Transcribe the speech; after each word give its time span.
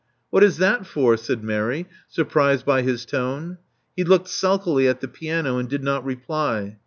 What 0.31 0.43
is 0.43 0.57
that 0.57 0.87
for?" 0.87 1.15
said 1.15 1.43
Mary, 1.43 1.85
surprised 2.07 2.65
by 2.65 2.81
his 2.81 3.05
tone. 3.05 3.59
He 3.95 4.03
looked 4.03 4.29
sulkily 4.29 4.87
at 4.87 4.99
the 4.99 5.07
piano, 5.07 5.59
and 5.59 5.69
did 5.69 5.83
not 5.83 6.03
reply. 6.03 6.79